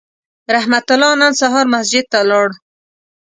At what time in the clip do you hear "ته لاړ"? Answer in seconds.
2.11-2.47